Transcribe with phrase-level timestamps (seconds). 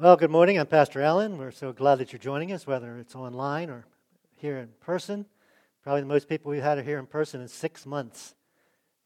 [0.00, 0.58] Well, good morning.
[0.58, 1.36] I'm Pastor Allen.
[1.36, 3.84] We're so glad that you're joining us, whether it's online or
[4.34, 5.26] here in person.
[5.82, 8.34] Probably the most people we've had here in person in six months.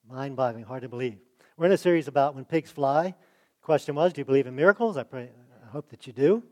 [0.09, 1.19] Mind boggling, hard to believe.
[1.57, 3.07] We're in a series about when pigs fly.
[3.07, 4.96] The question was Do you believe in miracles?
[4.96, 5.30] I, pray,
[5.67, 6.44] I hope that you do.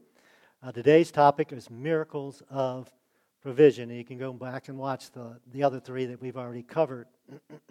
[0.60, 2.92] Uh, today's topic is miracles of
[3.42, 3.90] provision.
[3.90, 7.06] And you can go back and watch the, the other three that we've already covered.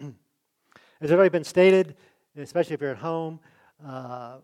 [1.02, 1.96] As already been stated,
[2.34, 3.40] especially if you're at home,
[3.86, 4.38] uh,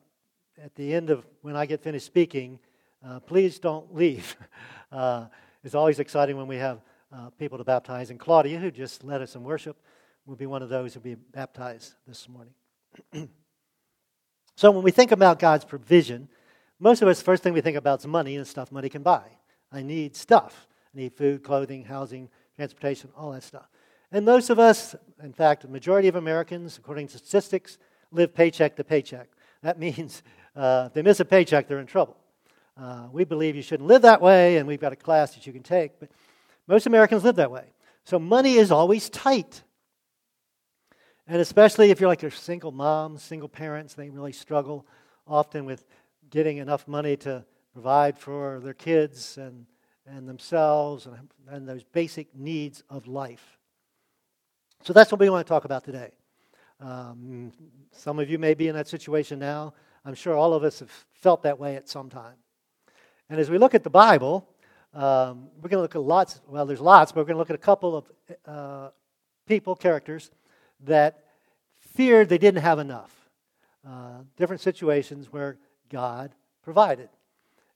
[0.63, 2.59] at the end of when I get finished speaking,
[3.07, 4.37] uh, please don't leave.
[4.91, 5.27] Uh,
[5.63, 6.81] it's always exciting when we have
[7.13, 8.09] uh, people to baptize.
[8.09, 9.77] And Claudia, who just led us in worship,
[10.25, 12.55] will be one of those who will be baptized this morning.
[14.57, 16.27] so when we think about God's provision,
[16.81, 19.25] most of us, first thing we think about is money and stuff money can buy.
[19.71, 20.67] I need stuff.
[20.95, 23.69] I need food, clothing, housing, transportation, all that stuff.
[24.11, 27.77] And most of us, in fact, the majority of Americans, according to statistics,
[28.11, 29.29] live paycheck to paycheck.
[29.63, 30.23] That means
[30.59, 32.17] uh, if they miss a paycheck, they're in trouble.
[32.77, 35.53] Uh, we believe you shouldn't live that way, and we've got a class that you
[35.53, 36.11] can take, but
[36.67, 37.65] most Americans live that way.
[38.05, 39.63] So money is always tight.
[41.29, 44.87] And especially if you're like a single mom, single parents, they really struggle
[45.27, 45.85] often with
[46.31, 49.67] getting enough money to provide for their kids and,
[50.07, 51.17] and themselves and,
[51.49, 53.59] and those basic needs of life.
[54.83, 56.13] So that's what we want to talk about today.
[56.81, 57.53] Um,
[57.93, 59.75] some of you may be in that situation now.
[60.09, 62.37] I'm sure all of us have felt that way at some time.
[63.29, 64.49] And as we look at the Bible,
[64.95, 67.51] um, we're going to look at lots, well, there's lots, but we're going to look
[67.51, 68.11] at a couple of
[68.47, 68.89] uh,
[69.47, 70.31] people, characters,
[70.87, 71.25] that
[71.77, 73.15] feared they didn't have enough.
[73.87, 75.59] Uh, different situations where
[75.91, 77.11] God provided.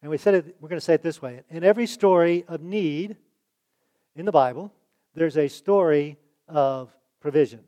[0.01, 2.63] And we said it, we're going to say it this way In every story of
[2.63, 3.19] need
[4.17, 4.73] in the Bible,
[5.15, 6.17] there's a story
[6.49, 7.61] of provision.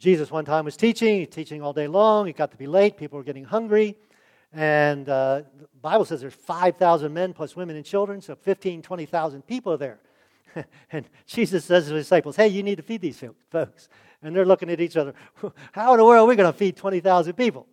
[0.00, 2.26] Jesus one time was teaching, teaching all day long.
[2.26, 2.96] He got to be late.
[2.96, 3.96] People were getting hungry.
[4.50, 9.46] And uh, the Bible says there's 5,000 men plus women and children, so 15, 20,000
[9.46, 9.98] people are there.
[10.90, 13.90] and Jesus says to his disciples, hey, you need to feed these folks.
[14.22, 15.12] And they're looking at each other,
[15.72, 17.66] how in the world are we going to feed 20,000 people?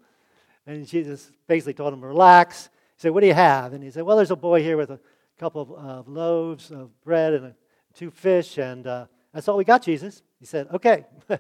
[0.66, 2.66] And Jesus basically told them, relax.
[2.98, 3.72] He said, what do you have?
[3.72, 5.00] And he said, well, there's a boy here with a
[5.40, 7.56] couple of uh, loaves of bread and a,
[7.94, 9.06] two fish, and uh,
[9.38, 10.24] that's all we got, Jesus.
[10.40, 11.06] He said, okay.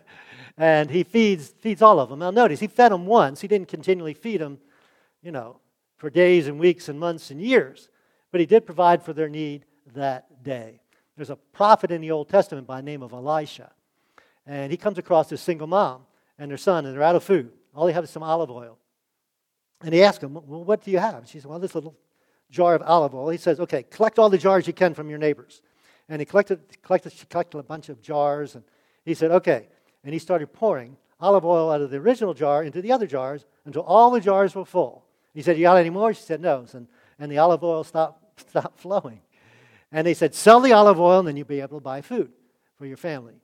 [0.58, 2.20] and he feeds, feeds all of them.
[2.20, 3.42] Now, notice, he fed them once.
[3.42, 4.60] He didn't continually feed them,
[5.24, 5.60] you know,
[5.96, 7.90] for days and weeks and months and years.
[8.32, 9.66] But he did provide for their need
[9.96, 10.80] that day.
[11.16, 13.72] There's a prophet in the Old Testament by name of Elisha.
[14.46, 16.04] And he comes across this single mom
[16.38, 17.52] and their son, and they're out of food.
[17.74, 18.78] All they have is some olive oil.
[19.82, 21.28] And he asks them, Well, what do you have?
[21.28, 21.98] she said, Well, this little
[22.52, 23.30] jar of olive oil.
[23.30, 25.64] He says, Okay, collect all the jars you can from your neighbors.
[26.10, 28.64] And he collected, collected, she collected a bunch of jars, and
[29.04, 29.68] he said, Okay,
[30.04, 33.46] and he started pouring olive oil out of the original jar into the other jars
[33.66, 35.04] until all the jars were full.
[35.34, 36.14] He said, You got any more?
[36.14, 36.66] She said, No.
[36.74, 36.88] And,
[37.20, 39.22] and the olive oil stopped, stopped flowing.
[39.92, 42.32] And they said, Sell the olive oil, and then you'll be able to buy food
[42.78, 43.36] for your family.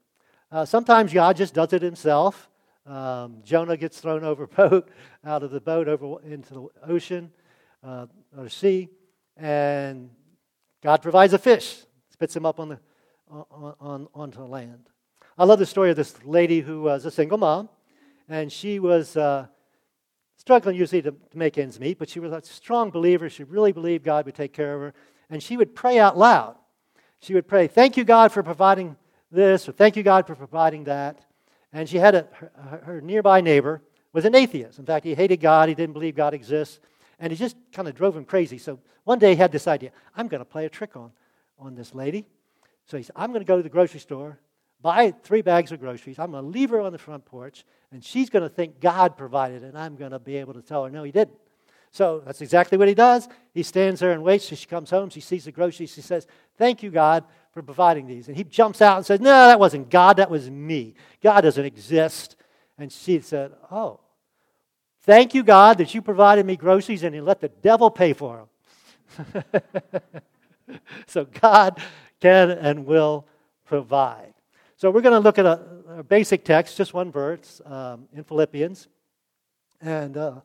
[0.51, 2.49] Uh, sometimes God just does it himself.
[2.85, 4.89] Um, Jonah gets thrown over boat,
[5.25, 7.31] out of the boat over into the ocean
[7.83, 8.07] uh,
[8.37, 8.89] or sea,
[9.37, 10.09] and
[10.81, 11.83] God provides a fish,
[12.23, 12.79] spits him up on the,
[13.29, 14.89] on, on, onto the land.
[15.37, 17.67] I love the story of this lady who was a single mom,
[18.29, 19.47] and she was uh,
[20.37, 23.29] struggling usually to, to make ends meet, but she was a strong believer.
[23.29, 24.93] She really believed God would take care of her,
[25.29, 26.55] and she would pray out loud.
[27.19, 28.95] She would pray, Thank you, God, for providing
[29.29, 31.25] this, or Thank you, God, for providing that.
[31.73, 33.81] And she had a, her, her nearby neighbor
[34.13, 34.79] was an atheist.
[34.79, 36.79] In fact, he hated God, he didn't believe God exists,
[37.19, 38.57] and he just kind of drove him crazy.
[38.57, 41.11] So one day he had this idea I'm going to play a trick on,
[41.63, 42.25] on this lady.
[42.85, 44.39] So he said, I'm going to go to the grocery store
[44.83, 46.19] buy three bags of groceries.
[46.19, 49.17] I'm going to leave her on the front porch, and she's going to think God
[49.17, 51.37] provided, and I'm going to be able to tell her, no, he didn't.
[51.89, 53.27] So that's exactly what he does.
[53.53, 55.09] He stands there and waits till she comes home.
[55.09, 55.93] She sees the groceries.
[55.93, 56.25] She says,
[56.57, 58.27] Thank you, God, for providing these.
[58.27, 60.17] And he jumps out and says, No, that wasn't God.
[60.17, 60.95] That was me.
[61.21, 62.35] God doesn't exist.
[62.79, 63.99] And she said, Oh,
[65.01, 68.47] thank you, God, that you provided me groceries and you let the devil pay for
[69.15, 69.43] them.
[71.07, 71.81] so God
[72.19, 73.27] can and will
[73.65, 74.33] provide.
[74.75, 75.61] So we're going to look at a,
[75.97, 78.87] a, basic text, just one verse um, in Philippians.
[79.81, 80.41] And uh,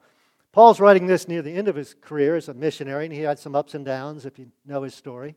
[0.53, 3.39] Paul's writing this near the end of his career as a missionary, and he had
[3.39, 5.37] some ups and downs if you know his story.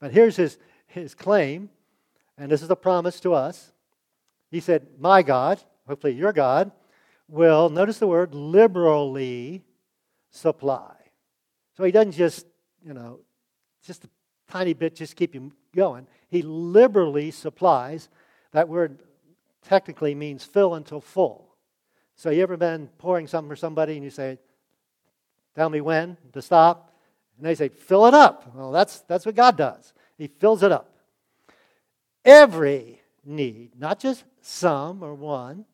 [0.00, 1.70] But here's his, his claim,
[2.36, 3.72] and this is a promise to us.
[4.50, 6.72] He said, My God, hopefully your God,
[7.28, 9.64] will, notice the word, liberally
[10.30, 10.94] supply.
[11.76, 12.46] So he doesn't just,
[12.84, 13.20] you know,
[13.84, 14.08] just a
[14.50, 16.06] tiny bit, just keep you going.
[16.28, 18.08] He liberally supplies
[18.52, 19.00] that word
[19.62, 21.54] technically means fill until full.
[22.16, 24.38] So you ever been pouring something for somebody and you say,
[25.54, 26.92] Tell me when to stop?
[27.36, 28.54] And they say, fill it up.
[28.54, 29.92] Well, that's, that's what God does.
[30.18, 30.90] He fills it up.
[32.24, 35.64] Every need, not just some or one,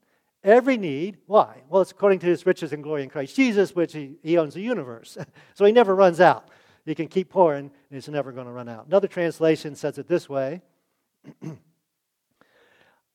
[0.42, 1.18] every need.
[1.26, 1.62] Why?
[1.68, 4.54] Well, it's according to his riches and glory in Christ Jesus, which he, he owns
[4.54, 5.16] the universe.
[5.54, 6.48] so he never runs out.
[6.84, 8.86] You can keep pouring, and it's never going to run out.
[8.86, 10.62] Another translation says it this way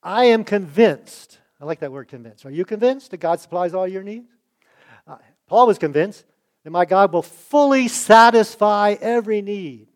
[0.02, 1.38] I am convinced.
[1.60, 2.46] I like that word convinced.
[2.46, 4.30] Are you convinced that God supplies all your needs?
[5.06, 5.16] Uh,
[5.48, 6.24] Paul was convinced
[6.64, 9.88] that my God will fully satisfy every need.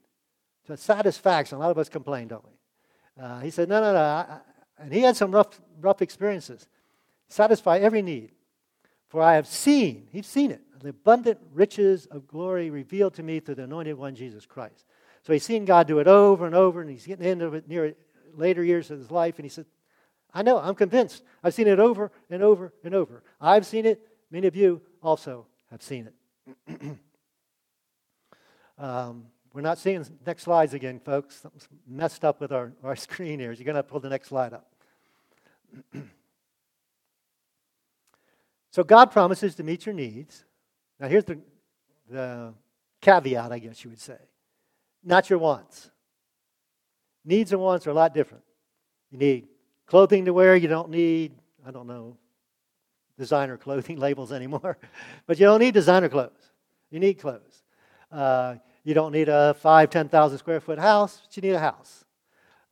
[0.66, 1.56] So satisfaction.
[1.56, 3.22] A lot of us complain, don't we?
[3.22, 4.00] Uh, he said, no, no, no.
[4.00, 4.40] I,
[4.78, 6.66] and he had some rough, rough experiences.
[7.28, 8.32] Satisfy every need.
[9.08, 13.40] For I have seen, he's seen it, the abundant riches of glory revealed to me
[13.40, 14.86] through the anointed one, Jesus Christ.
[15.22, 17.94] So he's seen God do it over and over, and he's getting into it near
[18.34, 19.66] later years of his life, and he said,
[20.32, 21.22] I know, I'm convinced.
[21.42, 23.22] I've seen it over and over and over.
[23.40, 24.00] I've seen it.
[24.30, 26.14] Many of you also have seen it.
[28.78, 31.40] um, we're not seeing next slides again, folks.
[31.40, 33.52] Something's messed up with our, our screen here.
[33.52, 34.70] You're going to pull the next slide up.
[38.70, 40.44] so God promises to meet your needs.
[41.00, 41.38] Now, here's the,
[42.08, 42.52] the
[43.00, 44.18] caveat, I guess you would say
[45.02, 45.90] not your wants.
[47.24, 48.44] Needs and wants are a lot different.
[49.10, 49.48] You need
[49.86, 51.32] clothing to wear, you don't need,
[51.66, 52.16] I don't know,
[53.18, 54.78] designer clothing labels anymore,
[55.26, 56.52] but you don't need designer clothes.
[56.90, 57.62] You need clothes.
[58.10, 62.04] Uh, you don't need a five, 10,000 square foot house, but you need a house.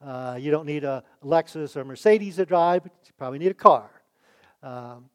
[0.05, 3.55] Uh, you don't need a Lexus or Mercedes to drive, but you probably need a
[3.55, 3.91] car.
[4.63, 5.07] Um,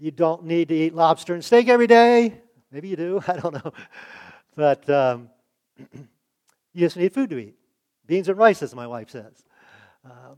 [0.00, 2.40] you don't need to eat lobster and steak every day.
[2.72, 3.72] Maybe you do, I don't know.
[4.56, 5.28] But um,
[6.72, 7.54] you just need food to eat.
[8.06, 9.44] Beans and rice, as my wife says.
[10.04, 10.34] Uh,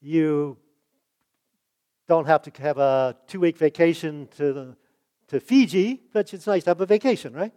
[0.00, 0.56] you
[2.06, 4.76] don't have to have a two week vacation to, the,
[5.28, 7.52] to Fiji, but it's nice to have a vacation, right?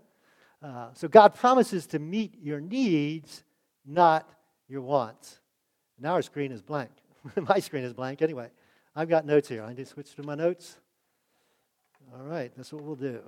[0.63, 3.43] Uh, so God promises to meet your needs,
[3.85, 4.27] not
[4.67, 5.39] your wants.
[5.99, 6.89] Now our screen is blank.
[7.35, 8.49] my screen is blank anyway.
[8.95, 9.63] I've got notes here.
[9.63, 10.77] I need to switch to my notes.
[12.13, 13.21] All right, that's what we'll do.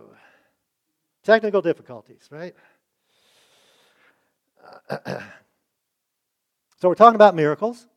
[1.23, 2.55] Technical difficulties, right?
[5.07, 7.87] so we're talking about miracles.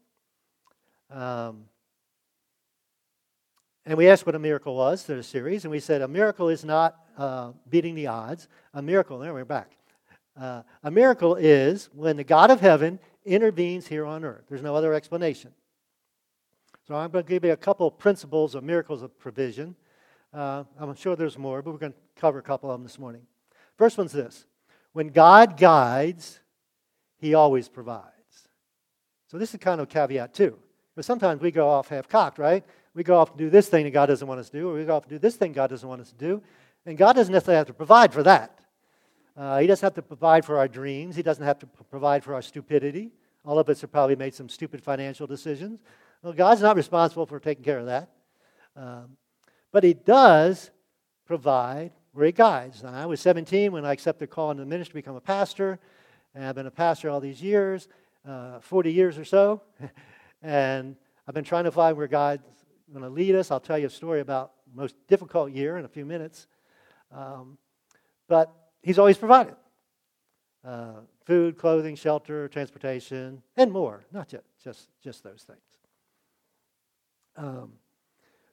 [1.10, 1.64] Um,
[3.84, 6.48] and we asked what a miracle was through the series, and we said a miracle
[6.48, 8.48] is not uh, beating the odds.
[8.74, 9.72] A miracle, there we're back.
[10.40, 14.44] Uh, a miracle is when the God of heaven intervenes here on earth.
[14.48, 15.52] There's no other explanation.
[16.86, 19.76] So I'm going to give you a couple principles of miracles of provision.
[20.32, 22.98] Uh, I'm sure there's more, but we're going to cover a couple of them this
[22.98, 23.22] morning.
[23.76, 24.46] First one's this
[24.92, 26.40] when God guides,
[27.18, 28.06] he always provides.
[29.28, 30.58] So this is kind of a caveat, too.
[30.96, 32.64] But sometimes we go off half cocked, right?
[32.94, 34.74] We go off and do this thing that God doesn't want us to do, or
[34.74, 36.42] we go off and do this thing God doesn't want us to do.
[36.86, 38.58] And God doesn't necessarily have to provide for that.
[39.36, 41.14] Uh, he doesn't have to provide for our dreams.
[41.14, 43.12] He doesn't have to p- provide for our stupidity.
[43.44, 45.80] All of us have probably made some stupid financial decisions.
[46.22, 48.10] Well, God's not responsible for taking care of that.
[48.76, 49.16] Um,
[49.72, 50.70] but He does
[51.26, 52.82] provide where He guides.
[52.82, 55.20] Now, I was 17 when I accepted the call in the ministry to become a
[55.20, 55.78] pastor.
[56.34, 57.88] And I've been a pastor all these years,
[58.28, 59.62] uh, 40 years or so.
[60.42, 60.96] and
[61.26, 62.42] I've been trying to find where God's
[62.92, 63.50] going to lead us.
[63.50, 66.46] I'll tell you a story about the most difficult year in a few minutes.
[67.12, 67.58] Um,
[68.28, 68.52] but
[68.82, 69.54] He's always provided
[70.64, 74.04] uh, food, clothing, shelter, transportation, and more.
[74.12, 75.58] Not just, just, just those things.
[77.36, 77.72] Um,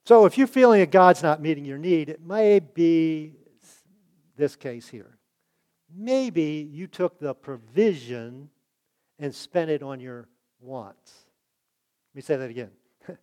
[0.08, 3.34] so if you're feeling that God's not meeting your need, it may be
[4.38, 5.18] this case here.
[5.94, 8.50] Maybe you took the provision
[9.20, 10.30] and spent it on your
[10.62, 11.12] wants.
[12.14, 12.72] Let me say that again.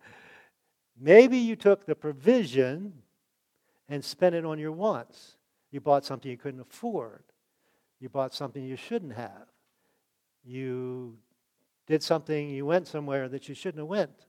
[1.01, 2.93] Maybe you took the provision
[3.89, 5.37] and spent it on your wants.
[5.71, 7.23] You bought something you couldn't afford.
[7.99, 9.47] You bought something you shouldn't have.
[10.43, 11.17] You
[11.87, 14.27] did something, you went somewhere that you shouldn't have went.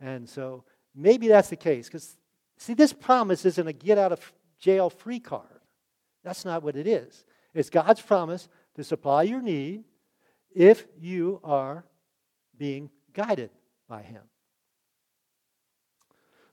[0.00, 1.86] And so maybe that's the case.
[1.86, 2.16] Because,
[2.56, 5.46] see, this promise isn't a get out of jail free card.
[6.24, 7.24] That's not what it is.
[7.54, 9.84] It's God's promise to supply your need
[10.54, 11.84] if you are
[12.56, 13.50] being guided
[13.88, 14.22] by Him.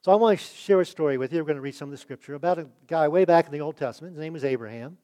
[0.01, 1.39] So I want to share a story with you.
[1.39, 3.61] We're going to read some of the scripture about a guy way back in the
[3.61, 4.15] Old Testament.
[4.15, 4.97] His name was Abraham.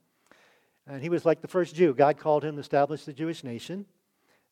[0.87, 1.93] And he was like the first Jew.
[1.93, 3.85] God called him to establish the Jewish nation.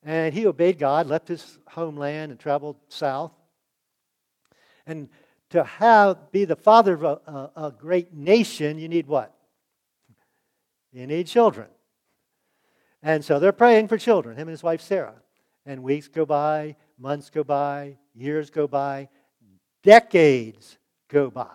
[0.03, 3.31] And he obeyed God, left his homeland, and traveled south.
[4.85, 5.09] And
[5.51, 9.33] to have be the father of a, a, a great nation, you need what?
[10.91, 11.67] You need children.
[13.01, 15.15] And so they're praying for children, him and his wife Sarah.
[15.65, 19.09] And weeks go by, months go by, years go by,
[19.83, 20.77] decades
[21.09, 21.47] go by.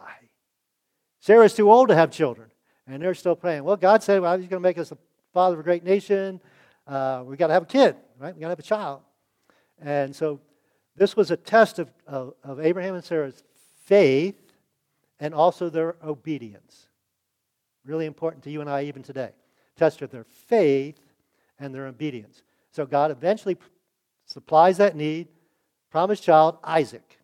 [1.21, 2.51] Sarah's too old to have children.
[2.87, 3.65] And they're still praying.
[3.65, 4.99] Well, God said, well, He's going to make us a
[5.35, 6.41] father of a great nation.
[6.87, 8.35] Uh, we got to have a kid, right?
[8.35, 9.01] We've got to have a child.
[9.81, 10.41] And so
[10.99, 13.43] this was a test of, of, of Abraham and Sarah's
[13.85, 14.40] faith
[15.21, 16.88] and also their obedience.
[17.85, 19.31] Really important to you and I even today.
[19.76, 20.99] Test of their faith
[21.59, 22.43] and their obedience.
[22.73, 23.57] So God eventually
[24.26, 25.28] supplies that need,
[25.90, 27.19] promised child, Isaac.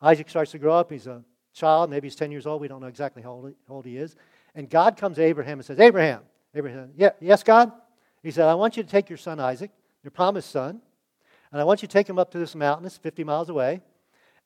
[0.00, 0.90] Isaac starts to grow up.
[0.90, 1.22] He's a
[1.54, 1.90] child.
[1.90, 2.60] Maybe he's 10 years old.
[2.60, 4.16] We don't know exactly how old, how old he is.
[4.54, 6.22] And God comes to Abraham and says, Abraham,
[6.54, 7.70] Abraham, yeah, yes, God?
[8.22, 9.70] He said, I want you to take your son Isaac,
[10.02, 10.80] your promised son,
[11.52, 12.86] and I want you to take him up to this mountain.
[12.86, 13.80] It's 50 miles away.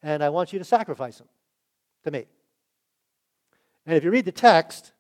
[0.03, 1.29] And I want you to sacrifice him
[2.05, 2.27] to me.
[3.87, 4.93] And if you read the text,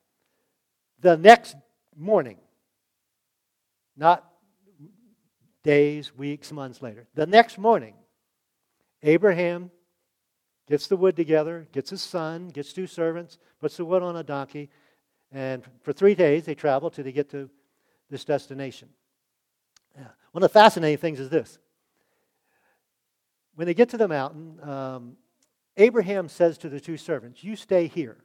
[1.00, 1.56] the next
[1.96, 2.38] morning,
[3.96, 4.24] not
[5.62, 7.94] days, weeks, months later, the next morning,
[9.02, 9.70] Abraham
[10.68, 14.22] gets the wood together, gets his son, gets two servants, puts the wood on a
[14.22, 14.70] donkey,
[15.32, 17.50] and for three days they travel till they get to
[18.10, 18.88] this destination.
[19.96, 20.08] Yeah.
[20.30, 21.58] One of the fascinating things is this.
[23.54, 25.16] When they get to the mountain, um,
[25.76, 28.16] Abraham says to the two servants, You stay here.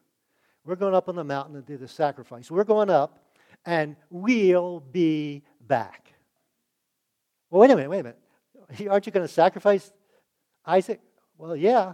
[0.66, 2.52] We're going up on the mountain to do the sacrifice.
[2.52, 3.20] We're going up,
[3.66, 6.14] and we'll be back.
[7.50, 8.20] Well, wait a minute, wait a minute.
[8.90, 9.92] Aren't you going to sacrifice
[10.66, 11.00] Isaac?
[11.38, 11.94] Well, yeah.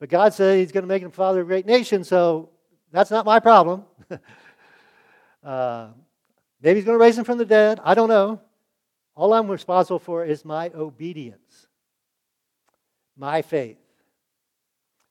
[0.00, 2.50] But God said he's going to make him father of a great nation, so
[2.90, 3.84] that's not my problem.
[5.44, 5.88] uh,
[6.62, 7.80] maybe he's going to raise him from the dead.
[7.84, 8.40] I don't know.
[9.14, 11.66] All I'm responsible for is my obedience,
[13.16, 13.78] my faith.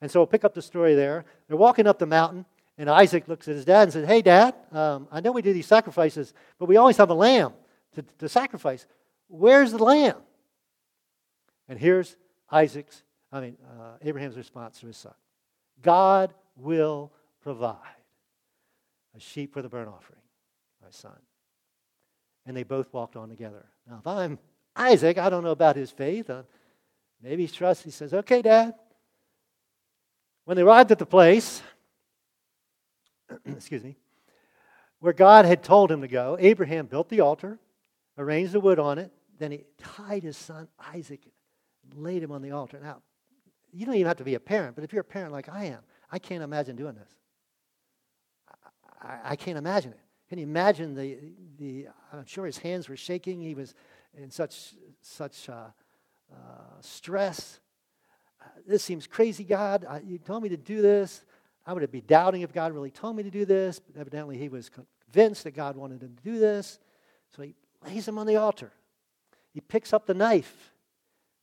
[0.01, 1.25] And so we'll pick up the story there.
[1.47, 2.45] They're walking up the mountain,
[2.77, 5.51] and Isaac looks at his dad and says, Hey, Dad, um, I know we do
[5.51, 7.53] these sacrifices, but we always have a lamb
[7.95, 8.85] to, to sacrifice.
[9.27, 10.15] Where's the lamb?
[11.67, 12.15] And here's
[12.49, 15.13] Isaac's, I mean, uh, Abraham's response to his son
[15.81, 17.75] God will provide
[19.15, 20.21] a sheep for the burnt offering,
[20.81, 21.17] my son.
[22.45, 23.65] And they both walked on together.
[23.87, 24.39] Now, if I'm
[24.75, 26.29] Isaac, I don't know about his faith.
[26.29, 26.43] Uh,
[27.21, 27.83] maybe he trusts.
[27.83, 28.73] He says, Okay, Dad,
[30.45, 31.61] when they arrived at the place,
[33.45, 33.97] excuse me,
[34.99, 37.59] where God had told him to go, Abraham built the altar,
[38.17, 41.21] arranged the wood on it, then he tied his son Isaac
[41.95, 42.79] laid him on the altar.
[42.81, 43.01] Now,
[43.71, 45.65] you don't even have to be a parent, but if you're a parent like I
[45.65, 45.79] am,
[46.11, 47.09] I can't imagine doing this.
[49.01, 49.99] I, I can't imagine it.
[50.29, 51.17] Can you imagine the,
[51.57, 53.41] the, I'm sure his hands were shaking.
[53.41, 53.73] He was
[54.15, 55.67] in such, such uh,
[56.31, 57.59] uh, stress
[58.69, 59.85] this seems crazy, God.
[59.89, 61.23] I, you told me to do this.
[61.65, 63.79] I would be doubting if God really told me to do this.
[63.79, 66.79] But evidently, he was convinced that God wanted him to do this.
[67.35, 67.55] So he
[67.85, 68.71] lays him on the altar.
[69.53, 70.71] He picks up the knife,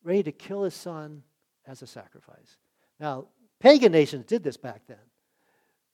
[0.04, 1.22] ready to kill his son
[1.66, 2.56] as a sacrifice.
[3.00, 3.26] Now,
[3.58, 4.96] pagan nations did this back then,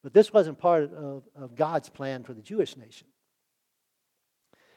[0.03, 3.07] but this wasn't part of, of God's plan for the Jewish nation.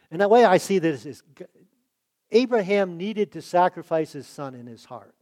[0.09, 1.21] And the way I see this is
[2.31, 5.13] Abraham needed to sacrifice his son in his heart.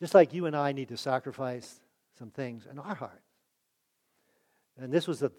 [0.00, 1.80] Just like you and I need to sacrifice
[2.18, 3.22] some things in our heart.
[4.78, 5.30] And this was a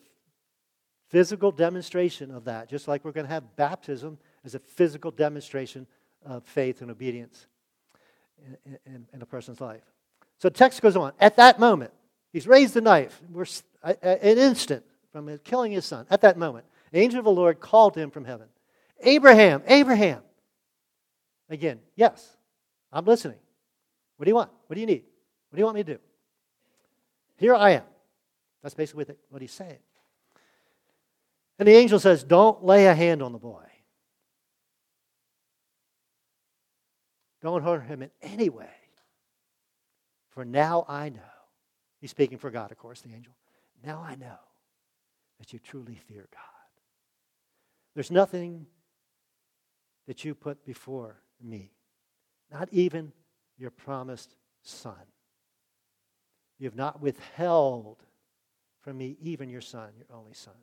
[1.10, 5.86] physical demonstration of that, just like we're going to have baptism as a physical demonstration
[6.25, 7.48] of faith and obedience
[8.65, 9.84] in, in, in a person's life.
[10.38, 11.13] So the text goes on.
[11.20, 11.91] At that moment,
[12.34, 13.22] he's raised the knife.
[13.32, 13.46] We're
[13.84, 16.05] an instant from killing his son.
[16.10, 18.48] At that moment, the angel of the Lord called him from heaven.
[19.04, 20.22] Abraham, Abraham.
[21.50, 22.38] Again, yes,
[22.92, 23.38] I'm listening.
[24.18, 24.52] What do you want?
[24.68, 25.04] What do you need?
[25.50, 26.00] What do you want me to do?
[27.38, 27.84] Here I am.
[28.64, 29.78] That's basically what he's saying.
[31.60, 33.64] And the angel says, Don't lay a hand on the boy.
[37.42, 38.70] Don't hurt him in any way.
[40.30, 41.22] For now I know.
[42.02, 43.34] He's speaking for God, of course, the angel.
[43.84, 44.40] Now I know
[45.40, 46.42] that you truly fear God.
[47.94, 48.66] There's nothing
[50.08, 51.72] that you put before me,
[52.52, 53.12] not even
[53.58, 54.94] your promised son.
[56.58, 58.04] You have not withheld
[58.82, 60.54] from me even your son, your only son.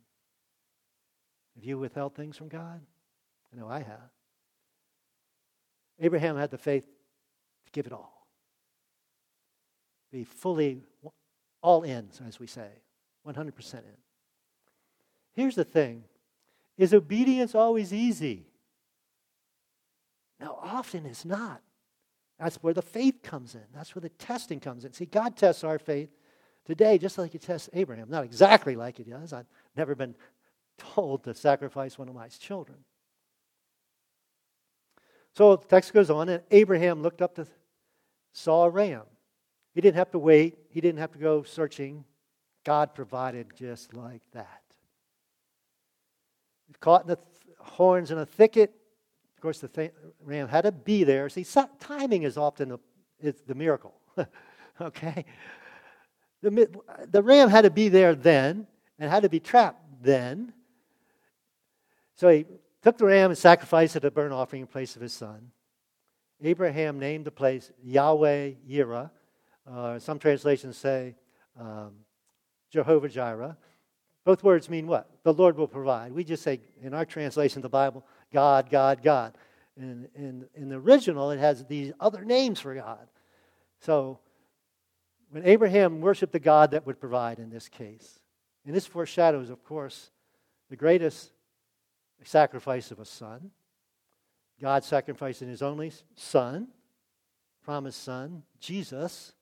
[1.57, 2.81] Have you withheld things from God?
[3.53, 4.11] I know I have.
[6.01, 8.27] Abraham had the faith to give it all,
[10.11, 10.83] be fully
[11.61, 12.69] all in, as we say,
[13.27, 13.83] 100% in.
[15.35, 16.05] Here's the thing
[16.79, 18.47] is obedience always easy?
[20.43, 21.63] Now, often it's not.
[22.37, 23.63] That's where the faith comes in.
[23.73, 24.93] That's where the testing comes in.
[24.93, 26.11] See, God tests our faith
[26.67, 28.11] today just like He tests Abraham.
[28.11, 29.33] Not exactly like He does.
[29.33, 29.47] I've
[29.77, 30.17] never been
[30.79, 32.79] told to sacrifice one of my children.
[35.37, 37.47] So the text goes on, and Abraham looked up to
[38.33, 39.03] saw a ram.
[39.77, 40.59] He didn't have to wait.
[40.71, 42.05] He didn't have to go searching.
[42.65, 44.63] God provided just like that.
[46.81, 47.27] caught in the th-
[47.61, 48.75] horns in a thicket.
[49.43, 49.91] Of course, the th-
[50.25, 51.29] ram had to be there.
[51.29, 52.79] See, so- timing is often the,
[53.19, 53.93] is the miracle.
[54.81, 55.25] okay?
[56.43, 56.71] The,
[57.11, 58.69] the ram had to be there then
[59.01, 60.53] and had to be trapped then.
[62.15, 62.47] So he
[62.83, 65.51] took the ram and sacrificed it a burnt offering in place of his son.
[66.41, 69.11] Abraham named the place Yahweh Yireh.
[69.69, 71.17] Uh, some translations say
[71.59, 71.95] um,
[72.71, 73.57] Jehovah Jireh.
[74.25, 75.11] Both words mean what?
[75.25, 76.13] The Lord will provide.
[76.13, 79.35] We just say, in our translation of the Bible, God, God, God.
[79.77, 83.09] And in, in the original, it has these other names for God.
[83.81, 84.19] So,
[85.31, 88.21] when Abraham worshiped the God that would provide in this case,
[88.67, 90.11] and this foreshadows, of course,
[90.69, 91.33] the greatest
[92.25, 93.51] sacrifice of a son.
[94.61, 96.69] God sacrificing his only son,
[97.65, 99.33] promised son, Jesus,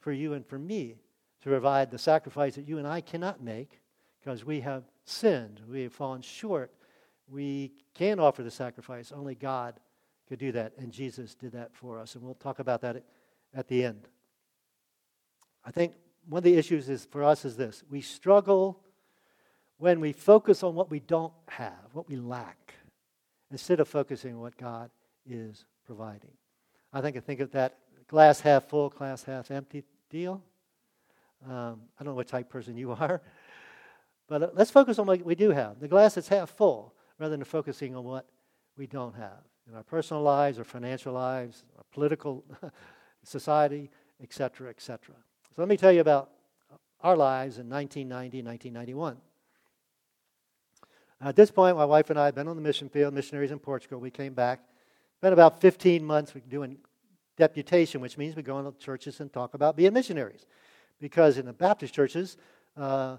[0.00, 0.96] for you and for me
[1.42, 3.80] to provide the sacrifice that you and I cannot make
[4.20, 5.60] because we have sinned.
[5.68, 6.72] We have fallen short.
[7.28, 9.12] We can't offer the sacrifice.
[9.12, 9.80] Only God
[10.28, 12.14] could do that, and Jesus did that for us.
[12.14, 13.04] And we'll talk about that
[13.54, 14.08] at the end.
[15.64, 15.94] I think
[16.28, 18.80] one of the issues is for us is this we struggle
[19.78, 22.74] when we focus on what we don't have, what we lack,
[23.50, 24.90] instead of focusing on what God
[25.26, 26.32] is providing.
[26.92, 27.78] I think I think of that
[28.08, 30.42] glass half full, glass half empty deal.
[31.46, 33.20] Um, I don't know what type person you are,
[34.28, 35.80] but let's focus on what we do have.
[35.80, 38.26] The glass is half full, rather than focusing on what
[38.76, 42.44] we don't have in our personal lives, our financial lives, our political
[43.22, 43.90] society,
[44.22, 45.14] etc., etc.
[45.54, 46.30] So let me tell you about
[47.00, 49.16] our lives in 1990 1991.
[51.20, 53.58] At this point, my wife and I had been on the mission field, missionaries in
[53.58, 54.00] Portugal.
[54.00, 54.60] We came back.
[55.22, 56.76] Been about 15 months doing
[57.36, 60.46] deputation, which means we go into churches and talk about being missionaries.
[61.00, 62.36] Because in the Baptist churches,
[62.76, 63.16] uh,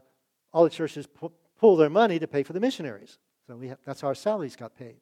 [0.53, 3.17] all the churches pu- pull their money to pay for the missionaries.
[3.47, 4.95] So we have, that's how our salaries got paid.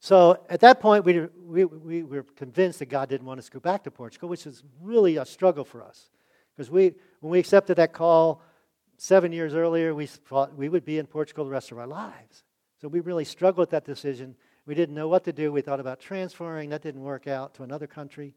[0.00, 3.52] So at that point, we, we, we were convinced that God didn't want us to
[3.52, 6.10] go back to Portugal, which is really a struggle for us.
[6.54, 8.42] Because we, when we accepted that call
[8.98, 12.44] seven years earlier, we thought we would be in Portugal the rest of our lives.
[12.80, 14.36] So we really struggled with that decision.
[14.66, 15.52] We didn't know what to do.
[15.52, 16.70] We thought about transferring.
[16.70, 18.34] That didn't work out to another country.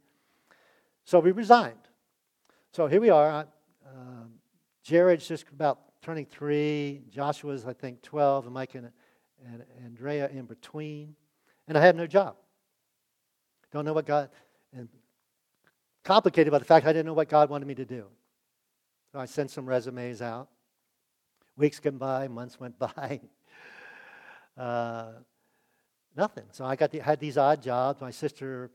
[1.04, 1.76] So we resigned.
[2.72, 3.48] So here we are.
[3.86, 4.26] Uh,
[4.84, 7.04] Jared's just about turning three.
[7.10, 8.92] Joshua's, I think, 12, and Mike and,
[9.46, 11.16] and Andrea in between.
[11.68, 12.36] And I had no job.
[13.72, 14.30] Don't know what God,
[14.74, 14.90] and
[16.04, 18.06] complicated by the fact I didn't know what God wanted me to do.
[19.12, 20.50] So I sent some resumes out.
[21.56, 23.22] Weeks went by, months went by.
[24.58, 25.12] Uh,
[26.16, 26.46] nothing.
[26.52, 28.02] So I got the, had these odd jobs.
[28.02, 28.72] My sister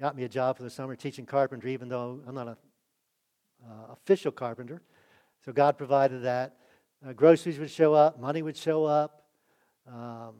[0.00, 2.56] got me a job for the summer teaching carpentry, even though I'm not an
[3.68, 4.80] uh, official carpenter.
[5.44, 6.56] So God provided that.
[7.06, 9.22] Uh, groceries would show up, money would show up.
[9.86, 10.34] Um,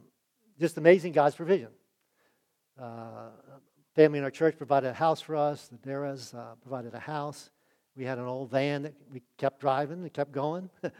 [0.58, 1.68] just amazing God's provision.
[2.80, 3.30] Uh,
[3.94, 5.68] family in our church provided a house for us.
[5.68, 7.50] The Deras uh, provided a house.
[7.96, 10.68] We had an old van that we kept driving and kept going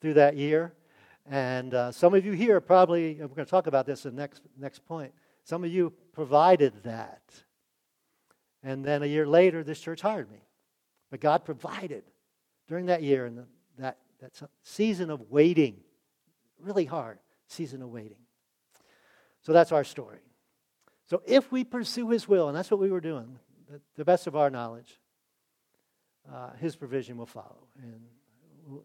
[0.00, 0.74] through that year.
[1.30, 4.20] And uh, some of you here probably, we're going to talk about this in the
[4.20, 5.12] next, next point.
[5.44, 7.22] Some of you provided that.
[8.62, 10.42] And then a year later, this church hired me.
[11.10, 12.04] But God provided
[12.66, 13.46] during that year and
[13.78, 15.80] that, that season of waiting,
[16.60, 18.18] really hard season of waiting.
[19.42, 20.18] So that's our story.
[21.06, 23.38] So if we pursue His will, and that's what we were doing,
[23.96, 24.98] the, best of our knowledge,
[26.32, 27.66] uh, His provision will follow.
[27.82, 28.80] And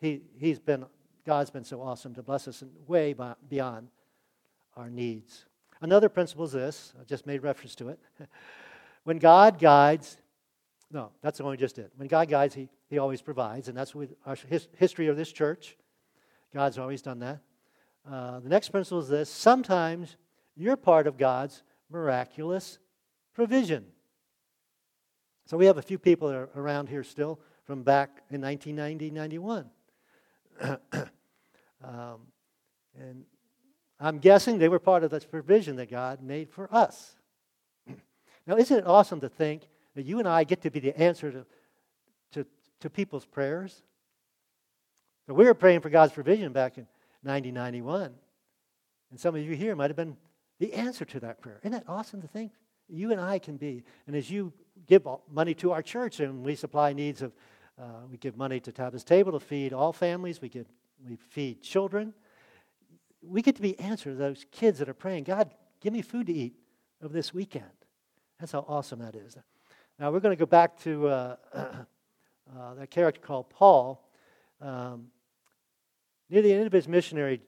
[0.00, 0.86] he, He's been,
[1.24, 3.14] God's been so awesome to bless us in way
[3.48, 3.88] beyond
[4.76, 5.44] our needs.
[5.80, 7.98] Another principle is this, I just made reference to it.
[9.04, 10.18] when God guides,
[10.90, 11.90] no, that's the one we just did.
[11.96, 15.30] When God guides, He, he always provides, and that's with our his, history of this
[15.30, 15.76] church.
[16.52, 17.38] God's always done that.
[18.10, 20.16] Uh, the next principle is this sometimes
[20.56, 22.80] you're part of God's miraculous
[23.32, 23.86] provision.
[25.46, 29.70] So we have a few people around here still from back in 1990, 91.
[31.84, 32.20] um,
[32.98, 33.24] and
[34.00, 37.14] I'm guessing they were part of this provision that God made for us.
[38.46, 41.30] now, isn't it awesome to think that you and I get to be the answer
[41.30, 41.46] to,
[42.80, 43.82] to, people's prayers?
[45.26, 46.86] So we were praying for God's provision back in
[47.22, 48.14] 1991.
[49.10, 50.16] And some of you here might have been
[50.58, 51.60] the answer to that prayer.
[51.62, 52.52] Isn't that awesome to think?
[52.88, 53.84] You and I can be.
[54.06, 54.52] And as you
[54.86, 57.32] give money to our church and we supply needs of,
[57.80, 60.66] uh, we give money to Tabitha's Table to feed all families, we, give,
[61.06, 62.12] we feed children.
[63.22, 66.26] We get to be answer to those kids that are praying, God, give me food
[66.26, 66.54] to eat
[67.02, 67.64] over this weekend.
[68.38, 69.36] That's how awesome that is.
[69.98, 71.36] Now we're going to go back to uh,
[72.58, 74.08] uh, that character called Paul.
[74.60, 75.08] Um,
[76.30, 77.40] Near the end of his missionary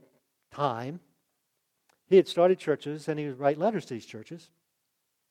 [0.51, 0.99] time,
[2.09, 4.51] he had started churches and he would write letters to these churches.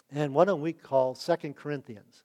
[0.10, 2.23] And one of them we call Second Corinthians.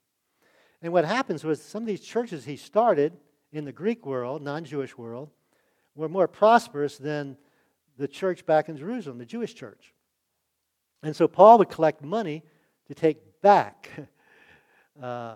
[0.83, 3.13] And what happens was some of these churches he started
[3.53, 5.31] in the Greek world, non Jewish world,
[5.97, 7.37] were more prosperous than
[7.99, 9.95] the church back in Jerusalem, the Jewish church.
[11.03, 12.45] And so Paul would collect money
[12.87, 13.91] to take back.
[15.03, 15.35] Uh,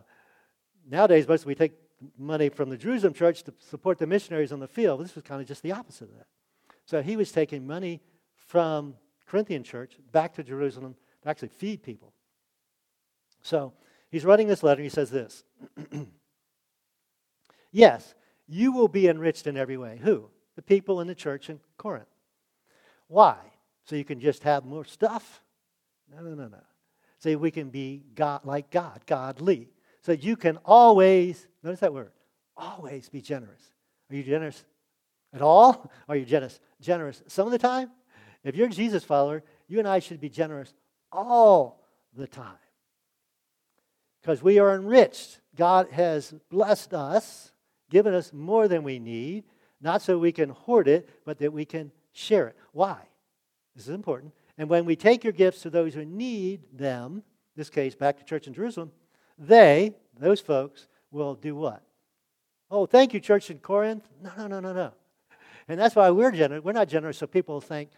[0.89, 1.73] nowadays, most we take
[2.19, 5.01] money from the Jerusalem church to support the missionaries on the field.
[5.01, 6.27] This was kind of just the opposite of that.
[6.87, 8.01] So he was taking money
[8.35, 8.95] from
[9.27, 12.13] Corinthian church back to Jerusalem to actually feed people.
[13.43, 13.73] So
[14.11, 14.81] he's writing this letter.
[14.81, 15.45] and He says this
[17.73, 18.15] Yes,
[18.49, 20.01] you will be enriched in every way.
[20.03, 20.31] Who?
[20.57, 22.09] The people in the church in Corinth.
[23.07, 23.37] Why?
[23.85, 25.43] So you can just have more stuff?
[26.13, 26.63] No, no, no, no.
[27.19, 29.69] So we can be God like God, godly.
[30.03, 32.13] So you can always, notice that word,
[32.57, 33.63] always be generous.
[34.11, 34.65] Are you generous
[35.33, 35.91] at all?
[36.09, 36.61] Are you generous?
[36.81, 37.91] Generous some of the time?
[38.43, 40.73] If you're a Jesus follower, you and I should be generous
[41.13, 41.83] all
[42.17, 42.57] the time.
[44.21, 45.41] Because we are enriched.
[45.57, 47.53] God has blessed us,
[47.91, 49.45] given us more than we need,
[49.81, 52.57] not so we can hoard it, but that we can share it.
[52.73, 52.99] Why?
[53.75, 54.35] This is important.
[54.59, 57.23] And when we take your gifts to those who need them,
[57.57, 58.93] this case back to church in Jerusalem,
[59.41, 61.83] they, those folks, will do what?
[62.71, 64.07] Oh, thank you, church in Corinth.
[64.23, 64.93] No, no, no, no, no.
[65.67, 66.63] And that's why we're generous.
[66.63, 67.91] We're not generous so people think,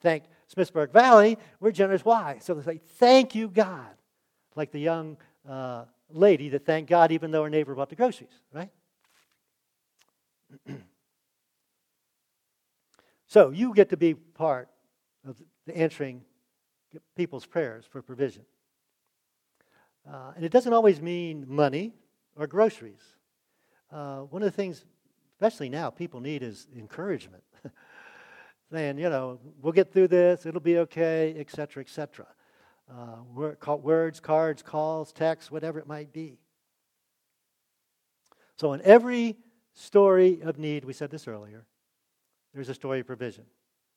[0.00, 1.38] thank Smithsburg Valley.
[1.60, 2.04] We're generous.
[2.04, 2.38] Why?
[2.40, 3.86] So they say, thank you, God.
[4.56, 5.16] Like the young
[5.48, 8.70] uh, lady that thanked God even though her neighbor bought the groceries, right?
[13.26, 14.68] so you get to be part
[15.26, 16.22] of the answering
[17.16, 18.42] people's prayers for provision.
[20.10, 21.92] Uh, and it doesn't always mean money
[22.34, 23.02] or groceries.
[23.92, 24.84] Uh, one of the things,
[25.32, 27.42] especially now, people need is encouragement.
[28.72, 32.26] Saying, you know, we'll get through this, it'll be okay, etc., etc.
[32.90, 33.16] Uh,
[33.76, 36.38] words, cards, calls, texts, whatever it might be.
[38.56, 39.36] So, in every
[39.74, 41.64] story of need, we said this earlier,
[42.54, 43.44] there's a story of provision.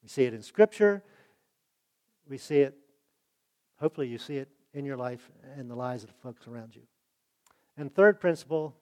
[0.03, 1.03] We see it in Scripture,
[2.27, 2.75] we see it,
[3.79, 6.81] hopefully, you see it in your life and the lives of the folks around you.
[7.77, 8.75] And third principle,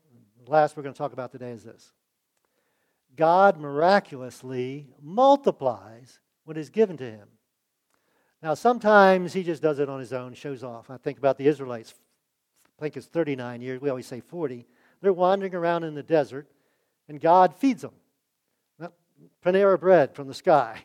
[0.47, 1.91] last we're going to talk about today, is this
[3.15, 7.27] God miraculously multiplies what is given to him.
[8.41, 10.89] Now, sometimes he just does it on his own, shows off.
[10.89, 11.93] I think about the Israelites.
[12.77, 13.81] I think it's 39 years.
[13.81, 14.65] We always say 40.
[15.01, 16.47] They're wandering around in the desert,
[17.09, 17.91] and God feeds them.
[19.43, 20.81] Panera bread from the sky,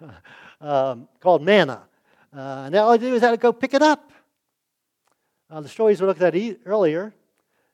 [0.60, 1.82] um, called manna.
[2.34, 4.10] Uh, and all they do is have to go pick it up.
[5.50, 7.14] Uh, the stories we looked at e- earlier,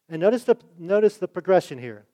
[0.09, 2.07] and notice the, notice the progression here.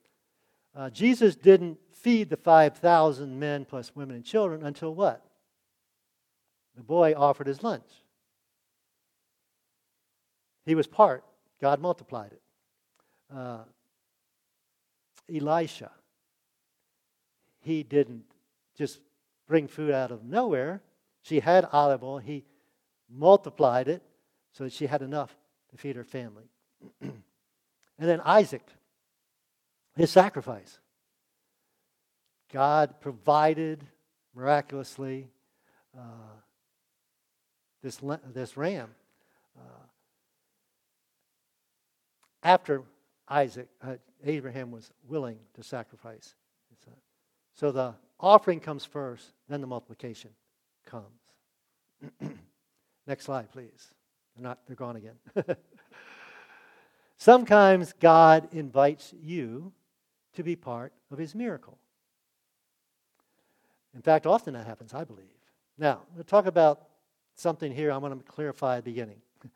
[0.75, 5.23] Uh, Jesus didn't feed the 5,000 men plus women and children until what?
[6.75, 7.85] The boy offered his lunch.
[10.65, 11.23] He was part.
[11.59, 12.41] God multiplied it.
[13.33, 13.59] Uh,
[15.33, 15.91] Elisha,
[17.59, 18.23] he didn't
[18.77, 18.99] just
[19.47, 20.81] bring food out of nowhere.
[21.21, 22.17] She had olive oil.
[22.17, 22.45] He
[23.09, 24.01] multiplied it
[24.53, 25.35] so that she had enough
[25.71, 26.45] to feed her family.
[27.01, 27.23] and
[27.97, 28.65] then Isaac,
[29.95, 30.79] his sacrifice.
[32.51, 33.85] God provided
[34.35, 35.27] miraculously
[35.97, 36.35] uh,
[37.81, 37.99] this,
[38.33, 38.89] this ram.
[39.57, 39.83] Uh,
[42.43, 42.83] after
[43.29, 46.35] Isaac, uh, Abraham was willing to sacrifice.
[47.55, 50.31] So the offering comes first, then the multiplication
[50.85, 51.05] comes.
[53.07, 53.91] Next slide, please.
[54.35, 55.15] They're not, they're gone again.
[57.17, 59.73] Sometimes God invites you
[60.33, 61.77] to be part of his miracle.
[63.93, 65.25] In fact, often that happens, I believe.
[65.77, 66.87] Now, we'll talk about
[67.35, 69.21] something here I want to clarify at the beginning.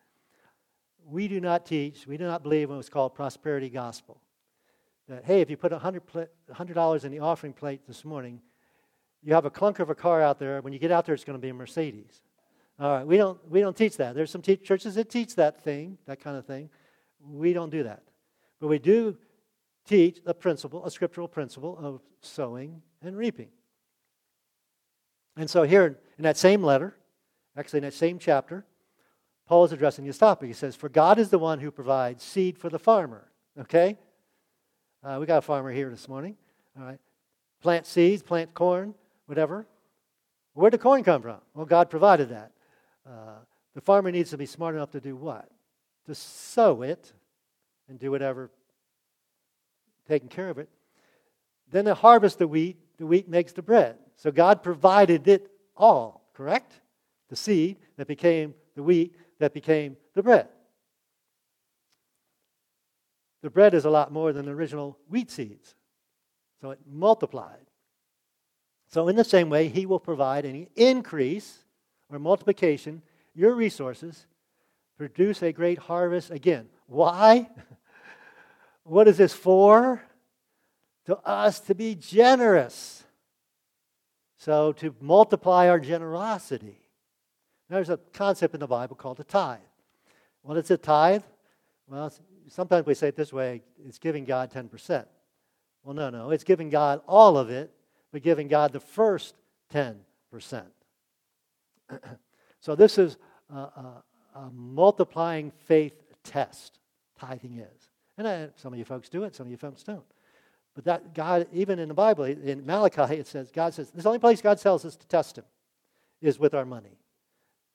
[1.08, 4.20] We do not teach, we do not believe in what's called prosperity gospel.
[5.08, 6.02] That, hey, if you put $100,
[6.52, 8.42] $100 in the offering plate this morning,
[9.22, 10.62] you have a clunker of a car out there.
[10.62, 12.22] When you get out there, it's going to be a Mercedes.
[12.78, 14.16] All right, we don't, we don't teach that.
[14.16, 16.70] There's some te- churches that teach that thing, that kind of thing.
[17.26, 18.04] We don't do that.
[18.60, 19.18] But we do
[19.88, 23.50] teach a principle, a scriptural principle of sowing and reaping.
[25.38, 26.96] And so here in that same letter,
[27.58, 28.66] actually in that same chapter,
[29.48, 30.48] Paul is addressing this topic.
[30.48, 33.30] He says, For God is the one who provides seed for the farmer.
[33.60, 33.98] Okay?
[35.04, 36.36] Uh, we got a farmer here this morning.
[36.78, 37.00] All right.
[37.62, 38.96] Plant seeds, plant corn,
[39.28, 39.68] whatever.
[40.54, 41.38] Where'd the corn come from?
[41.54, 42.52] Well, God provided that.
[43.06, 43.40] Uh,
[43.74, 45.50] the farmer needs to be smart enough to do what?
[46.08, 47.12] To sow it
[47.90, 48.50] and do whatever,
[50.08, 50.70] taking care of it.
[51.72, 53.98] Then they harvest the wheat the wheat makes the bread.
[54.16, 56.80] So God provided it all, correct?
[57.30, 60.48] The seed that became the wheat that became the bread.
[63.42, 65.76] The bread is a lot more than the original wheat seeds.
[66.62, 67.60] So it multiplied.
[68.88, 71.65] So, in the same way, He will provide any increase
[72.10, 73.02] or multiplication,
[73.34, 74.26] your resources,
[74.98, 76.68] produce a great harvest again.
[76.88, 77.50] Why?
[78.84, 80.02] what is this for?
[81.06, 83.04] To us to be generous.
[84.38, 86.78] So, to multiply our generosity.
[87.70, 89.60] There's a concept in the Bible called a tithe.
[90.44, 91.24] What is a tithe?
[91.88, 92.14] Well,
[92.50, 95.06] sometimes we say it this way it's giving God 10%.
[95.84, 96.32] Well, no, no.
[96.32, 97.72] It's giving God all of it,
[98.12, 99.36] but giving God the first
[99.74, 99.96] 10%.
[102.60, 103.18] so this is
[103.54, 104.04] a, a,
[104.36, 105.94] a, multiplying faith
[106.24, 106.80] test,
[107.20, 107.90] tithing is.
[108.18, 110.04] And I, some of you folks do it, some of you folks don't.
[110.74, 114.20] But that God, even in the Bible, in Malachi, it says, God says, the only
[114.20, 115.46] place God tells us to test Him
[116.22, 116.98] is with our money.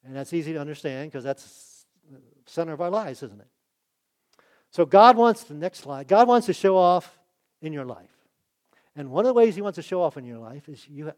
[0.05, 3.47] And that's easy to understand because that's the center of our lives, isn't it?
[4.71, 7.19] So God wants, the next slide, God wants to show off
[7.61, 8.09] in your life.
[8.95, 11.11] And one of the ways He wants to show off in your life is, you,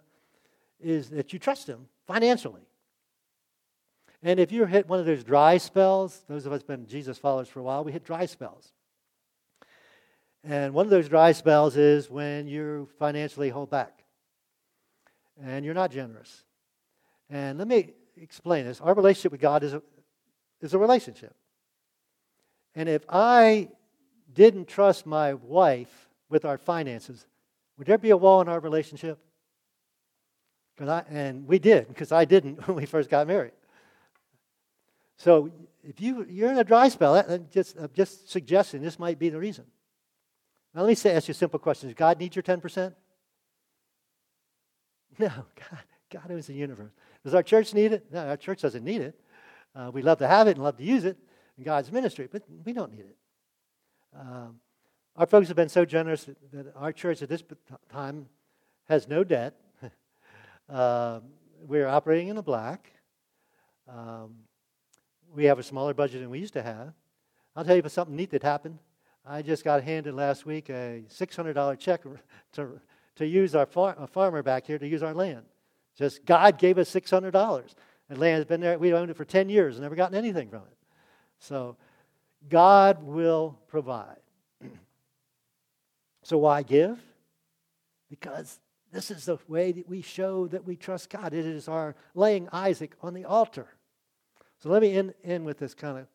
[0.79, 2.67] is that you trust Him financially.
[4.23, 7.49] And if you hit one of those dry spells, those of us been Jesus followers
[7.49, 8.71] for a while, we hit dry spells.
[10.45, 14.03] And one of those dry spells is when you financially hold back
[15.41, 16.43] and you're not generous.
[17.29, 18.79] And let me explain this.
[18.79, 19.81] Our relationship with God is a,
[20.61, 21.35] is a relationship.
[22.75, 23.69] And if I
[24.33, 27.27] didn't trust my wife with our finances,
[27.77, 29.19] would there be a wall in our relationship?
[30.79, 33.51] I, and we did, because I didn't when we first got married.
[35.17, 35.51] So
[35.83, 39.29] if you, you're in a dry spell, I'm just, I'm just suggesting this might be
[39.29, 39.65] the reason.
[40.73, 41.89] Now let me say, ask you a simple question.
[41.89, 42.93] Does God need your 10%?
[45.19, 46.89] No, God, God owns the universe.
[47.23, 48.11] Does our church need it?
[48.11, 49.19] No, our church doesn't need it.
[49.75, 51.17] Uh, we love to have it and love to use it
[51.55, 53.17] in God's ministry, but we don't need it.
[54.19, 54.59] Um,
[55.15, 57.43] our folks have been so generous that our church at this
[57.91, 58.27] time
[58.85, 59.53] has no debt.
[60.69, 61.19] uh,
[61.67, 62.91] we're operating in the black.
[63.87, 64.33] Um,
[65.33, 66.93] we have a smaller budget than we used to have.
[67.55, 68.79] I'll tell you about something neat that happened.
[69.25, 72.01] I just got handed last week a $600 check
[72.53, 72.81] to,
[73.15, 75.43] to use our far, farmer back here to use our land.
[75.97, 77.73] Just God gave us $600.
[78.09, 78.77] And land has been there.
[78.77, 80.77] We owned it for 10 years and never gotten anything from it.
[81.39, 81.77] So
[82.49, 84.17] God will provide.
[86.25, 87.01] So why give?
[88.09, 88.61] Because
[88.93, 91.33] this is the way that we show that we trust God.
[91.33, 93.67] It is our laying Isaac on the altar.
[94.63, 96.07] So let me end, end with this kind of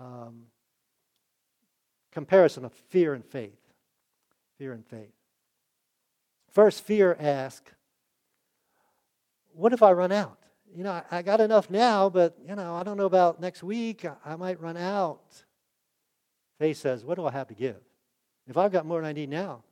[0.00, 0.42] um,
[2.12, 3.58] comparison of fear and faith.
[4.56, 5.10] Fear and faith.
[6.52, 7.72] First, fear asks,
[9.52, 10.38] what if I run out?
[10.76, 14.04] You know, I, got enough now, but, you know, I don't know about next week.
[14.04, 15.42] I, I might run out.
[16.60, 17.80] Faith says, what do I have to give?
[18.46, 19.64] If I've got more than I need now,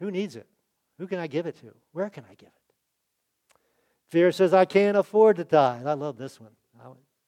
[0.00, 0.48] who needs it?
[0.98, 1.72] Who can I give it to?
[1.92, 2.74] Where can I give it?
[4.10, 5.76] Fear says, I can't afford to die.
[5.76, 6.50] And I love this one.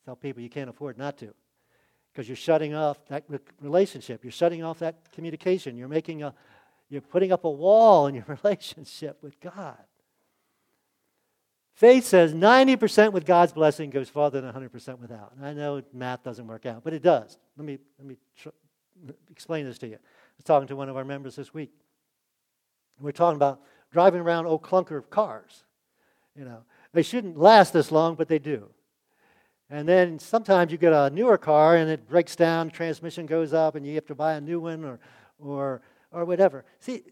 [0.04, 1.34] Tell people you can't afford not to
[2.12, 3.24] because you're shutting off that
[3.60, 4.22] relationship.
[4.22, 5.76] You're shutting off that communication.
[5.76, 6.34] You're making a,
[6.88, 9.82] you're putting up a wall in your relationship with God.
[11.74, 15.32] Faith says 90% with God's blessing goes farther than 100% without.
[15.36, 17.36] And I know math doesn't work out, but it does.
[17.56, 18.50] Let me, let me tr-
[19.28, 19.96] explain this to you.
[19.96, 21.72] I was talking to one of our members this week.
[23.00, 25.64] We're talking about driving around old clunker of cars.
[26.36, 28.68] You know, they shouldn't last this long, but they do.
[29.70, 33.74] And then sometimes you get a newer car and it breaks down, transmission goes up,
[33.74, 35.00] and you have to buy a new one or,
[35.38, 36.64] or, or whatever.
[36.80, 37.02] See,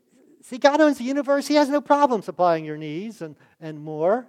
[0.43, 1.49] see, God owns the universe.
[1.49, 4.27] He has no problem supplying your needs and, and more.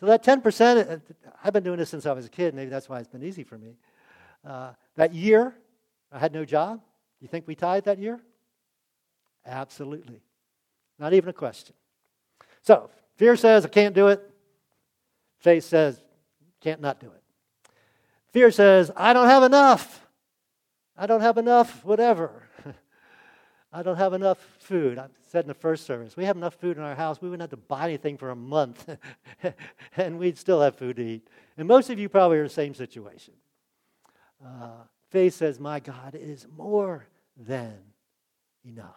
[0.00, 0.98] So that 10%, uh,
[1.44, 2.54] I've been doing this since I was a kid.
[2.54, 3.76] Maybe that's why it's been easy for me.
[4.44, 5.54] Uh, that year,
[6.10, 6.80] I had no job.
[7.20, 8.20] You think we tithe that year?
[9.44, 10.22] Absolutely.
[10.98, 11.74] Not even a question.
[12.62, 14.22] So, fear says, I can't do it.
[15.40, 16.00] Faith says,
[16.60, 17.22] can't not do it.
[18.32, 20.06] Fear says, I don't have enough.
[20.96, 22.42] I don't have enough, whatever.
[23.72, 24.98] I don't have enough food.
[24.98, 27.20] I said in the first service, we have enough food in our house.
[27.20, 28.88] We wouldn't have to buy anything for a month,
[29.96, 31.28] and we'd still have food to eat.
[31.56, 33.34] And most of you probably are in the same situation.
[34.44, 37.76] Uh, faith says, My God is more than
[38.64, 38.96] enough.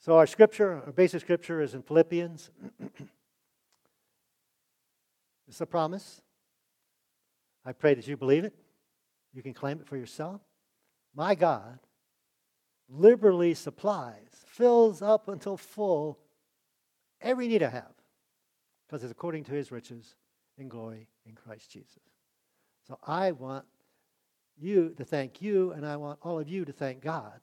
[0.00, 2.50] So, our scripture, our basic scripture is in Philippians.
[5.48, 6.20] it's a promise.
[7.64, 8.54] I pray that you believe it.
[9.32, 10.40] You can claim it for yourself.
[11.14, 11.78] My God
[12.88, 16.18] liberally supplies, fills up until full
[17.20, 17.92] every need I have,
[18.86, 20.14] because it's according to his riches
[20.56, 22.00] in glory in Christ Jesus.
[22.86, 23.66] So I want
[24.56, 27.40] you to thank you, and I want all of you to thank God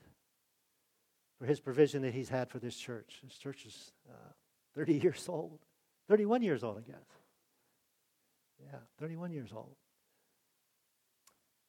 [1.39, 3.19] for his provision that he's had for this church.
[3.23, 4.31] This church is uh,
[4.75, 5.59] 30 years old,
[6.09, 7.24] 31 years old, I guess.
[8.65, 9.75] Yeah, 31 years old.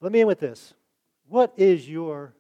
[0.00, 0.74] Let me end with this.
[1.28, 2.34] What is your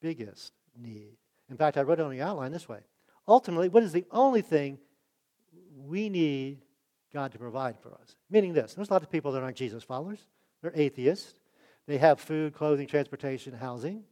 [0.00, 1.16] biggest need?
[1.50, 2.80] In fact, I wrote it on the outline this way.
[3.26, 4.78] Ultimately, what is the only thing
[5.76, 6.58] we need
[7.12, 8.16] God to provide for us?
[8.30, 10.20] Meaning this there's a lot of people that aren't Jesus followers,
[10.60, 11.34] they're atheists.
[11.86, 14.04] They have food, clothing, transportation, housing.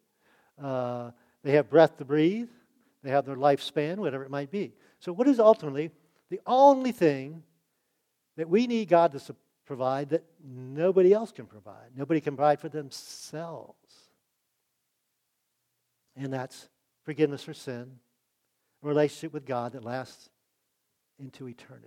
[0.60, 1.12] Uh,
[1.44, 2.48] they have breath to breathe.
[3.02, 4.74] They have their lifespan, whatever it might be.
[4.98, 5.90] So, what is ultimately
[6.30, 7.42] the only thing
[8.36, 9.20] that we need God to
[9.70, 11.96] provide that nobody else can provide?
[11.96, 14.10] Nobody can provide for themselves.
[16.16, 16.68] And that's
[17.04, 18.00] forgiveness for sin,
[18.82, 20.28] a relationship with God that lasts
[21.20, 21.86] into eternity.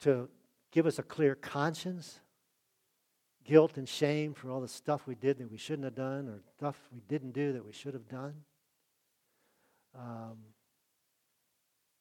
[0.00, 0.28] To
[0.70, 2.20] give us a clear conscience,
[3.42, 6.42] guilt and shame for all the stuff we did that we shouldn't have done, or
[6.58, 8.34] stuff we didn't do that we should have done.
[9.98, 10.36] Um,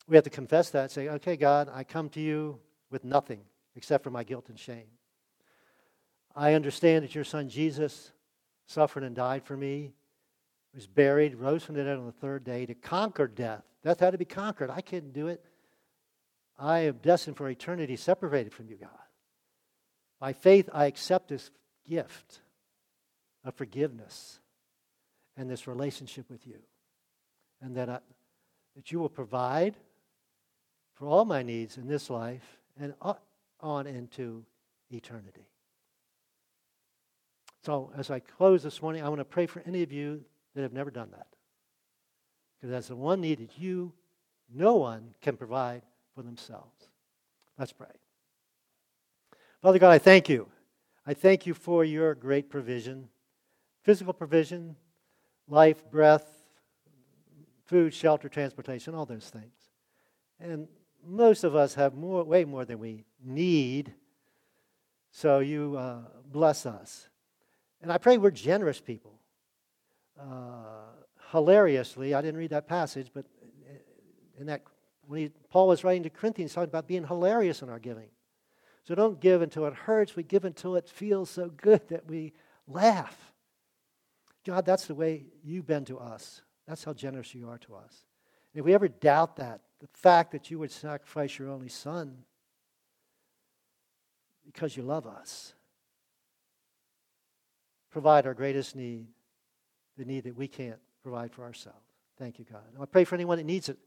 [0.10, 2.60] we have to confess that, say, okay, God, I come to you
[2.92, 3.40] with nothing
[3.76, 4.88] except for my guilt and shame.
[6.36, 8.12] I understand that your son Jesus
[8.66, 9.94] suffered and died for me,
[10.74, 13.64] was buried, rose from the dead on the third day to conquer death.
[13.84, 14.70] Death had to be conquered.
[14.70, 15.44] I couldn't do it.
[16.58, 18.90] I am destined for eternity separated from you, God.
[20.20, 21.52] By faith, I accept this
[21.88, 22.40] gift
[23.44, 24.40] of forgiveness
[25.36, 26.60] and this relationship with you.
[27.62, 28.00] And that, I,
[28.76, 29.76] that you will provide
[30.94, 33.14] for all my needs in this life and uh,
[33.64, 34.46] on into
[34.92, 35.48] eternity.
[37.66, 40.24] So, as I close this morning, I want to pray for any of you
[40.54, 41.28] that have never done that.
[42.60, 43.94] Because that's the one need that you,
[44.54, 45.82] no one can provide
[46.14, 46.90] for themselves.
[47.58, 47.88] Let's pray.
[49.62, 50.48] Father God, I thank you.
[51.06, 53.10] I thank you for your great provision
[53.84, 54.78] physical provision,
[55.50, 56.26] life, breath,
[57.66, 59.54] food, shelter, transportation, all those things.
[60.40, 60.68] And
[61.06, 63.94] most of us have more, way more than we need.
[65.12, 66.00] So you uh,
[66.32, 67.10] bless us.
[67.82, 69.20] And I pray we're generous people.
[70.20, 70.92] Uh,
[71.32, 73.26] hilariously, I didn't read that passage, but
[74.40, 74.64] in that
[75.08, 78.10] when he, Paul was writing to Corinthians, talking about being hilarious in our giving.
[78.84, 80.16] So don't give until it hurts.
[80.16, 82.34] We give until it feels so good that we
[82.68, 83.34] laugh.
[84.46, 86.42] God, that's the way you've been to us.
[86.68, 88.06] That's how generous you are to us.
[88.54, 92.20] And if we ever doubt that, the fact that you would sacrifice your only son
[94.46, 95.54] because you love us,
[97.90, 99.08] provide our greatest need,
[99.98, 101.80] the need that we can't provide for ourselves.
[102.18, 102.62] Thank you, God.
[102.80, 103.78] I pray for anyone that needs it,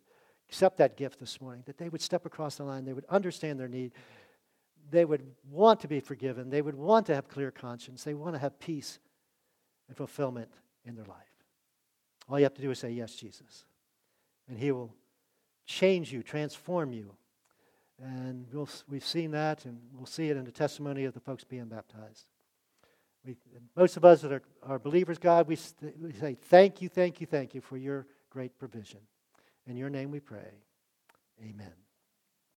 [0.49, 3.59] accept that gift this morning, that they would step across the line, they would understand
[3.59, 3.93] their need,
[4.91, 8.35] they would want to be forgiven, they would want to have clear conscience, they want
[8.35, 8.99] to have peace
[9.89, 10.51] and fulfillment
[10.85, 11.17] in their life.
[12.29, 13.65] All you have to do is say, Yes, Jesus.
[14.49, 14.95] And He will
[15.67, 17.15] change you, transform you.
[18.03, 21.45] And we'll, we've seen that, and we'll see it in the testimony of the folks
[21.45, 22.27] being baptized.
[23.25, 23.37] We,
[23.75, 25.59] most of us that are, are believers, God, we,
[26.01, 29.01] we say, Thank you, thank you, thank you for your great provision.
[29.67, 30.63] In your name we pray.
[31.43, 31.86] Amen.